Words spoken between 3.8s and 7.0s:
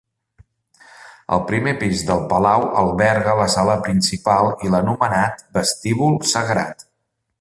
principal i l'anomenat Vestíbul Sagrat.